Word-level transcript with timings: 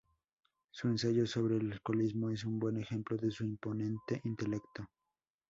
Su 0.71 0.87
ensayo 0.87 1.27
sobre 1.27 1.57
el 1.57 1.71
alcoholismo 1.73 2.31
es 2.31 2.43
un 2.43 2.57
buen 2.57 2.77
ejemplo 2.77 3.17
de 3.17 3.29
su 3.29 3.43
imponente 3.45 4.19
intelecto. 4.23 4.89